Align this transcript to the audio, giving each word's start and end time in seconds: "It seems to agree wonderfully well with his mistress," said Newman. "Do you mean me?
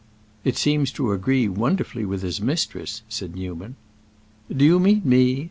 "It 0.43 0.57
seems 0.57 0.91
to 0.93 1.11
agree 1.11 1.47
wonderfully 1.47 2.05
well 2.05 2.09
with 2.09 2.23
his 2.23 2.41
mistress," 2.41 3.03
said 3.07 3.35
Newman. 3.35 3.75
"Do 4.51 4.65
you 4.65 4.79
mean 4.79 5.03
me? 5.05 5.39